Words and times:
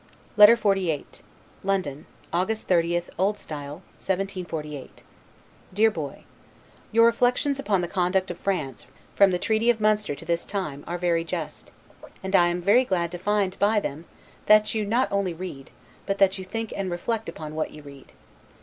LETTER 0.35 0.55
XLVIII 0.57 1.05
LONDON, 1.63 2.07
August 2.33 2.67
30, 2.67 2.97
O. 3.19 3.33
S. 3.33 3.47
1748 3.47 5.03
DEAR 5.75 5.91
BOY: 5.91 6.23
Your 6.91 7.05
reflections 7.05 7.59
upon 7.59 7.81
the 7.81 7.87
conduct 7.87 8.31
of 8.31 8.39
France, 8.39 8.87
from 9.13 9.29
the 9.29 9.37
treaty 9.37 9.69
of 9.69 9.79
Munster 9.79 10.15
to 10.15 10.25
this 10.25 10.43
time, 10.43 10.83
are 10.87 10.97
very 10.97 11.23
just; 11.23 11.69
and 12.23 12.35
I 12.35 12.47
am 12.47 12.61
very 12.63 12.83
glad 12.83 13.11
to 13.11 13.19
find, 13.19 13.55
by 13.59 13.79
them, 13.79 14.05
that 14.47 14.73
you 14.73 14.87
not 14.87 15.07
only 15.11 15.35
read, 15.35 15.69
but 16.07 16.17
that 16.17 16.39
you 16.39 16.45
think 16.45 16.73
and 16.75 16.89
reflect 16.89 17.29
upon 17.29 17.53
what 17.53 17.69
you 17.69 17.83
read. 17.83 18.11